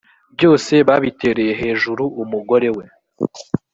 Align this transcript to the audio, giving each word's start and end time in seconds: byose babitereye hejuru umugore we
byose 0.35 0.73
babitereye 0.87 1.53
hejuru 1.61 2.03
umugore 2.23 2.69
we 2.77 2.85